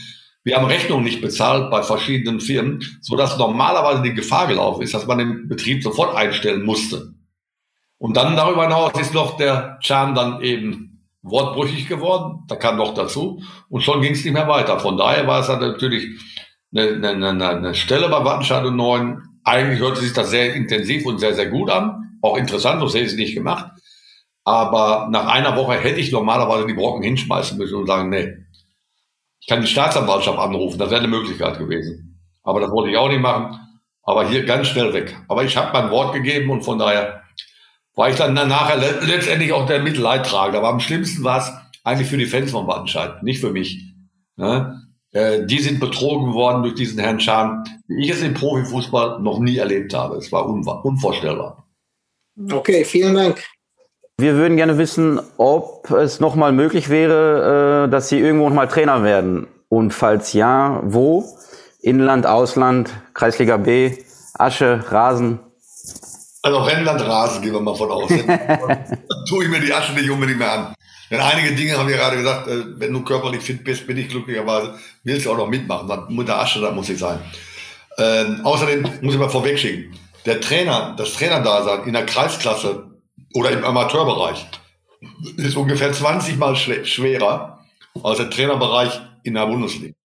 [0.43, 4.93] Wir haben Rechnungen nicht bezahlt bei verschiedenen Firmen, so dass normalerweise die Gefahr gelaufen ist,
[4.93, 7.13] dass man den Betrieb sofort einstellen musste.
[8.03, 12.43] Und dann darüber hinaus ist noch der Chan dann eben wortbrüchig geworden.
[12.49, 13.41] Da kam noch dazu.
[13.69, 14.77] Und schon ging es nicht mehr weiter.
[14.77, 16.19] Von daher war es dann natürlich
[16.75, 21.19] eine, eine, eine Stelle bei Wattenscheid und Neuen, eigentlich hörte sich das sehr intensiv und
[21.19, 22.17] sehr, sehr gut an.
[22.21, 23.71] Auch interessant, so hätte ich es nicht gemacht.
[24.43, 28.33] Aber nach einer Woche hätte ich normalerweise die Brocken hinschmeißen müssen und sagen, nee,
[29.39, 32.19] ich kann die Staatsanwaltschaft anrufen, das wäre eine Möglichkeit gewesen.
[32.43, 33.57] Aber das wollte ich auch nicht machen.
[34.01, 35.15] Aber hier ganz schnell weg.
[35.29, 37.22] Aber ich habe mein Wort gegeben und von daher
[37.95, 40.57] war ich dann nachher letztendlich auch der Mittelleidtragende.
[40.57, 41.51] Aber am schlimmsten war es
[41.83, 43.93] eigentlich für die Fans von Wattenscheid, nicht für mich.
[44.35, 44.81] Ne?
[45.11, 49.39] Äh, die sind betrogen worden durch diesen Herrn Schahn, wie ich es im Profifußball noch
[49.39, 50.17] nie erlebt habe.
[50.17, 51.67] Es war unvorstellbar.
[52.51, 53.43] Okay, vielen Dank.
[54.17, 59.03] Wir würden gerne wissen, ob es nochmal möglich wäre, äh, dass Sie irgendwo nochmal Trainer
[59.03, 59.47] werden.
[59.69, 61.25] Und falls ja, wo?
[61.81, 63.97] Inland, Ausland, Kreisliga B,
[64.35, 65.39] Asche, Rasen?
[66.43, 68.09] Also Rennland, Rasen gehen wir mal von aus.
[69.29, 70.73] tue ich mir die Asche nicht unbedingt mehr an.
[71.09, 74.09] Denn einige Dinge haben wir gerade gesagt, äh, wenn du körperlich fit bist, bin ich
[74.09, 75.89] glücklicherweise, willst du auch noch mitmachen.
[76.09, 77.19] Mit der Asche, da muss ich sein.
[77.97, 82.91] Ähm, außerdem muss ich mal vorwegschicken, der Trainer, das Trainerdasein in der Kreisklasse
[83.33, 84.45] oder im Amateurbereich
[85.37, 87.65] ist ungefähr 20 mal schwerer
[88.03, 89.95] als der Trainerbereich in der Bundesliga.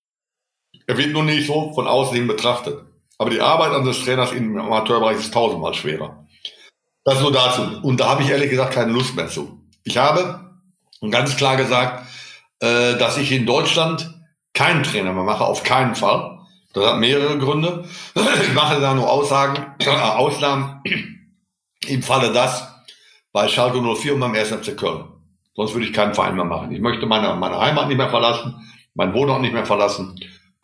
[0.87, 2.79] Er wird nur nicht so von außen hin betrachtet.
[3.19, 6.28] Aber die Arbeit eines Trainers im Amateurbereich ist tausendmal schwerer.
[7.05, 7.63] Das nur dazu.
[7.83, 9.63] Und da habe ich ehrlich gesagt keine Lust mehr zu.
[9.85, 10.49] Ich habe
[11.11, 12.07] ganz klar gesagt,
[12.61, 14.15] äh, dass ich in Deutschland
[14.53, 16.39] keinen Trainer mehr mache, auf keinen Fall.
[16.73, 17.85] Das hat mehrere Gründe.
[18.43, 20.83] Ich mache da nur Aussagen, äh, Ausnahmen
[21.87, 22.69] im Falle das
[23.33, 24.49] bei Schalke 04 und beim 1.
[24.49, 25.05] FC Köln.
[25.55, 26.73] Sonst würde ich keinen Verein mehr machen.
[26.73, 28.55] Ich möchte meine, meine Heimat nicht mehr verlassen,
[28.95, 30.19] mein Wohnort nicht mehr verlassen.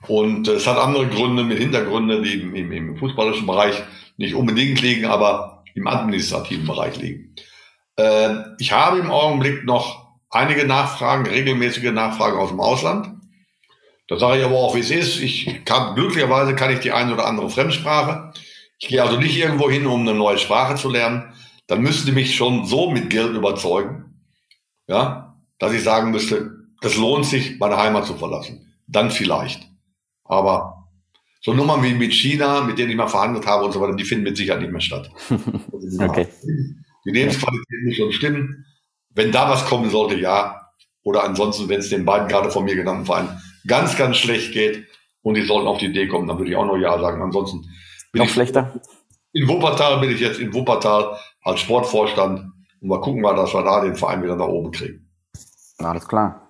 [0.07, 3.83] Und äh, es hat andere Gründe mit Hintergründe, die im, im, im fußballischen Bereich
[4.16, 7.35] nicht unbedingt liegen, aber im administrativen Bereich liegen.
[7.97, 13.11] Äh, ich habe im Augenblick noch einige Nachfragen, regelmäßige Nachfragen aus dem Ausland.
[14.09, 15.21] Da sage ich aber auch, wie es ist.
[15.21, 18.33] Ich kann, glücklicherweise kann ich die eine oder andere Fremdsprache.
[18.79, 21.33] Ich gehe also nicht irgendwo hin, um eine neue Sprache zu lernen.
[21.67, 24.21] dann müssten die mich schon so mit Geld überzeugen,
[24.87, 26.51] ja, dass ich sagen müsste,
[26.83, 28.77] das lohnt sich, meine Heimat zu verlassen.
[28.87, 29.67] Dann vielleicht.
[30.25, 30.74] Aber
[31.44, 34.04] so Nummern wie mit China, mit denen ich mal verhandelt habe und so weiter, die
[34.04, 35.11] finden mit Sicherheit nicht mehr statt.
[35.98, 36.26] okay.
[37.04, 38.64] Die Lebensqualität muss schon stimmen.
[39.11, 40.70] Wenn da was kommen sollte, ja.
[41.02, 44.87] Oder ansonsten, wenn es den beiden gerade von mir genannten Vereinen ganz, ganz schlecht geht
[45.20, 47.20] und die sollten auf die Idee kommen, dann würde ich auch noch Ja sagen.
[47.20, 47.61] Ansonsten
[48.12, 48.80] bin Noch ich schlechter?
[49.33, 52.40] in Wuppertal bin ich jetzt in Wuppertal als Sportvorstand
[52.80, 55.11] und mal gucken mal, dass wir da den Verein wieder nach oben kriegen.
[55.76, 56.43] Alles klar.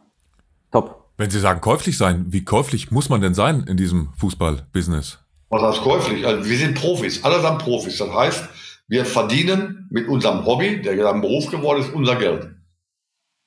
[1.17, 5.21] Wenn Sie sagen käuflich sein, wie käuflich muss man denn sein in diesem Fußballbusiness?
[5.49, 6.27] Was heißt käuflich?
[6.27, 7.99] Also wir sind Profis, allesamt Profis.
[7.99, 8.49] Das heißt,
[8.89, 12.51] wir verdienen mit unserem Hobby, der ja ein Beruf geworden ist, unser Geld.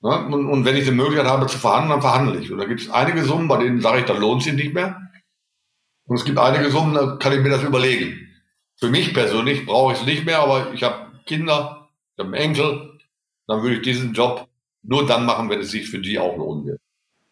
[0.01, 2.51] Ja, und, und, wenn ich die Möglichkeit habe zu verhandeln, dann verhandle ich.
[2.51, 5.01] Und da gibt es einige Summen, bei denen sage ich, das lohnt sich nicht mehr.
[6.06, 8.30] Und es gibt einige Summen, da kann ich mir das überlegen.
[8.80, 12.45] Für mich persönlich brauche ich es nicht mehr, aber ich habe Kinder, ich habe einen
[12.45, 12.99] Enkel,
[13.47, 14.47] dann würde ich diesen Job
[14.84, 16.82] nur dann machen, wenn es sich für die auch lohnen wird.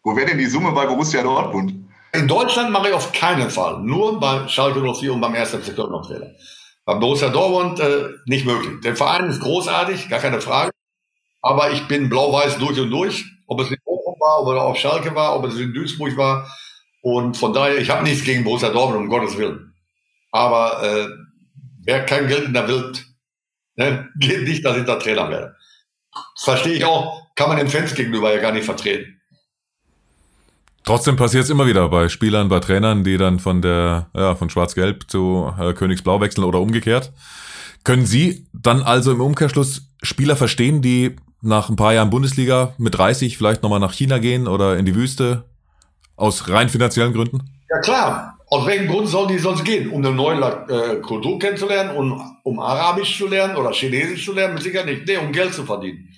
[0.06, 1.74] Wo wäre denn die Summe bei Borussia Dortmund?
[2.12, 3.80] In Deutschland mache ich auf keinen Fall.
[3.80, 5.50] Nur bei Schalke 04 und beim 1.
[5.50, 5.92] FC Köln.
[6.84, 8.80] Beim Borussia Dortmund äh, nicht möglich.
[8.84, 10.70] Der Verein ist großartig, gar keine Frage.
[11.42, 13.24] Aber ich bin blau-weiß durch und durch.
[13.48, 16.56] Ob es in Bochum war, ob es auf Schalke war, ob es in Duisburg war.
[17.02, 19.74] Und von daher, ich habe nichts gegen Borussia Dortmund, um Gottes Willen.
[20.30, 21.08] Aber äh,
[21.82, 23.04] wer kein Geld in der Welt,
[23.74, 25.56] ne, geht nicht, dass ich da Trainer werde.
[26.38, 29.15] Verstehe ich auch, kann man den Fans gegenüber ja gar nicht vertreten.
[30.86, 34.48] Trotzdem passiert es immer wieder bei Spielern, bei Trainern, die dann von der, ja, von
[34.48, 37.12] Schwarz-Gelb zu äh, Königsblau wechseln oder umgekehrt.
[37.82, 42.96] Können Sie dann also im Umkehrschluss Spieler verstehen, die nach ein paar Jahren Bundesliga mit
[42.96, 45.44] 30 vielleicht nochmal nach China gehen oder in die Wüste
[46.14, 47.50] aus rein finanziellen Gründen?
[47.68, 48.38] Ja klar.
[48.48, 49.90] Aus welchem Grund sollen die sonst gehen?
[49.90, 54.56] Um eine neue äh, Kultur kennenzulernen, um, um Arabisch zu lernen oder Chinesisch zu lernen?
[54.58, 55.04] Sicherheit nicht.
[55.04, 56.10] Nee, um Geld zu verdienen.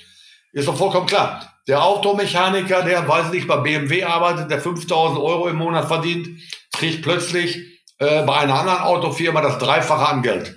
[0.52, 1.40] Ist doch vollkommen klar.
[1.68, 6.26] Der Automechaniker, der, weiß nicht, bei BMW arbeitet, der 5000 Euro im Monat verdient,
[6.72, 7.58] kriegt plötzlich
[7.98, 10.56] äh, bei einer anderen Autofirma das Dreifache an Geld.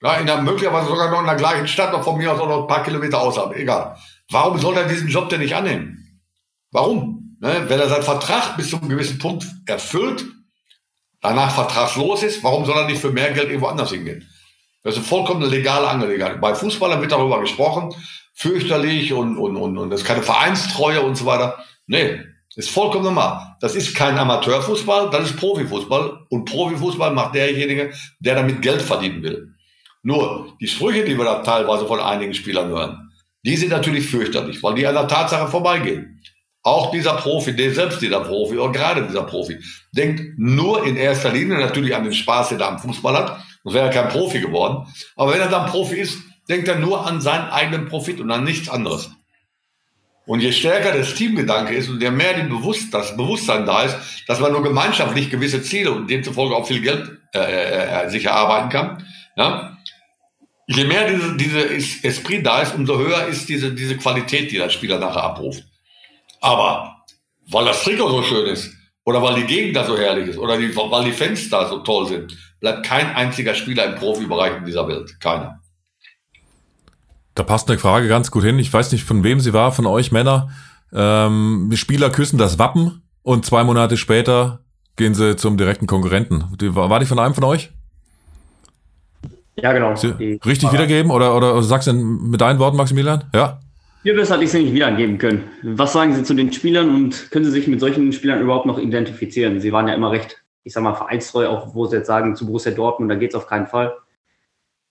[0.00, 2.48] Ja, in der, möglicherweise sogar noch in der gleichen Stadt, noch von mir aus auch
[2.48, 3.54] noch ein paar Kilometer außerhalb.
[3.56, 3.96] Egal.
[4.30, 6.22] Warum soll er diesen Job denn nicht annehmen?
[6.70, 7.36] Warum?
[7.40, 7.64] Ne?
[7.68, 10.24] Wenn er seinen Vertrag bis zu einem gewissen Punkt erfüllt,
[11.20, 14.26] danach vertragslos ist, warum soll er nicht für mehr Geld irgendwo anders hingehen?
[14.86, 16.40] Das ist eine vollkommen legale Angelegenheit.
[16.40, 17.92] Bei Fußballern wird darüber gesprochen,
[18.34, 21.58] fürchterlich und, und, und, und das ist keine Vereinstreue und so weiter.
[21.88, 22.20] Nee,
[22.54, 23.56] ist vollkommen normal.
[23.60, 26.26] Das ist kein Amateurfußball, das ist Profifußball.
[26.28, 29.48] Und Profifußball macht derjenige, der damit Geld verdienen will.
[30.04, 33.10] Nur, die Sprüche, die wir da teilweise von einigen Spielern hören,
[33.44, 36.22] die sind natürlich fürchterlich, weil die an der Tatsache vorbeigehen.
[36.62, 39.58] Auch dieser Profi, der selbst dieser Profi oder gerade dieser Profi,
[39.90, 43.40] denkt nur in erster Linie natürlich an den Spaß, den er am Fußball hat.
[43.66, 44.86] Sonst wäre er kein Profi geworden.
[45.16, 48.44] Aber wenn er dann Profi ist, denkt er nur an seinen eigenen Profit und an
[48.44, 49.10] nichts anderes.
[50.24, 53.96] Und je stärker das Teamgedanke ist und je mehr die Bewusst das Bewusstsein da ist,
[54.28, 58.68] dass man nur gemeinschaftlich gewisse Ziele und demzufolge auch viel Geld äh, äh, sich erarbeiten
[58.68, 59.04] kann,
[59.36, 59.76] ja,
[60.68, 61.68] je mehr diese, diese
[62.06, 65.64] Esprit da ist, umso höher ist diese, diese Qualität, die der Spieler nachher abruft.
[66.40, 67.04] Aber
[67.50, 68.72] weil das Trikot so schön ist
[69.04, 72.06] oder weil die Gegend da so herrlich ist oder die, weil die Fenster so toll
[72.06, 75.18] sind, bleibt kein einziger Spieler im Profibereich in dieser Welt.
[75.20, 75.60] Keiner.
[77.34, 78.58] Da passt eine Frage ganz gut hin.
[78.58, 80.48] Ich weiß nicht, von wem sie war, von euch Männer.
[80.92, 84.60] Ähm, die Spieler küssen das Wappen und zwei Monate später
[84.96, 86.44] gehen sie zum direkten Konkurrenten.
[86.60, 87.70] Die, war die von einem von euch?
[89.56, 89.94] Ja, genau.
[89.96, 93.24] Sie richtig wiedergeben oder, oder sagst du mit deinen Worten, Maximilian?
[93.34, 93.60] Ja.
[94.02, 95.44] Viel besser hatte ich sie nicht wiedergeben können.
[95.62, 98.78] Was sagen Sie zu den Spielern und können Sie sich mit solchen Spielern überhaupt noch
[98.78, 99.60] identifizieren?
[99.60, 102.44] Sie waren ja immer recht, ich sag mal, vereinstreu, auch wo Sie jetzt sagen, zu
[102.44, 103.96] Borussia Dortmund, da geht es auf keinen Fall.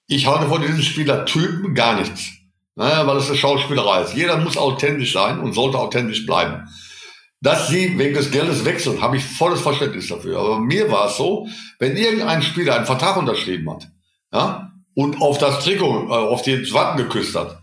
[0.07, 2.31] Ich halte von diesen Spielertypen gar nichts.
[2.75, 4.13] Naja, weil es eine Schauspielerei ist.
[4.13, 6.69] Jeder muss authentisch sein und sollte authentisch bleiben.
[7.41, 10.39] Dass sie wegen des Geldes wechseln, habe ich volles Verständnis dafür.
[10.39, 11.45] Aber mir war es so,
[11.79, 13.89] wenn irgendein Spieler einen Vertrag unterschrieben hat
[14.31, 17.59] ja, und auf das Trikot, äh, auf den Watten geküsst hat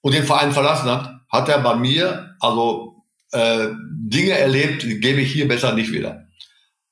[0.00, 5.20] und den Verein verlassen hat, hat er bei mir also äh, Dinge erlebt, die gebe
[5.20, 6.21] ich hier besser nicht wieder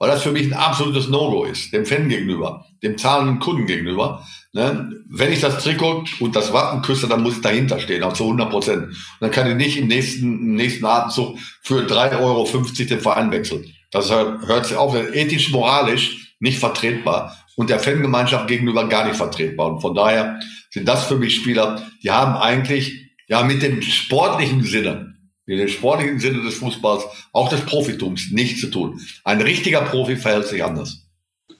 [0.00, 4.26] weil das für mich ein absolutes No-Go ist, dem Fan gegenüber, dem zahlenden Kunden gegenüber.
[4.54, 4.90] Ne?
[5.08, 8.24] Wenn ich das Trikot und das Wappen küsse, dann muss ich dahinter stehen, auch zu
[8.24, 8.86] 100 Prozent.
[8.86, 12.48] Und dann kann ich nicht im nächsten, im nächsten Atemzug für 3,50 Euro
[12.88, 13.66] den Verein wechseln.
[13.90, 19.16] Das hört, hört sich auf, ethisch, moralisch nicht vertretbar und der Fangemeinschaft gegenüber gar nicht
[19.16, 19.74] vertretbar.
[19.74, 20.40] Und von daher
[20.70, 25.19] sind das für mich Spieler, die haben eigentlich ja mit dem sportlichen Sinne
[25.50, 29.00] in dem sportlichen Sinne des Fußballs, auch des Profitums, nichts zu tun.
[29.24, 31.04] Ein richtiger Profi verhält sich anders.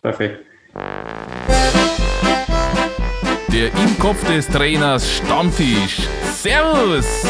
[0.00, 0.44] Perfekt.
[3.52, 5.98] Der im Kopf des Trainers Stammtisch.
[6.32, 7.24] Servus!